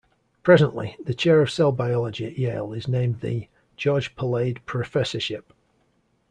[0.41, 5.53] Presently, the Chair of Cell Biology at Yale is named the "George Palade Professorship".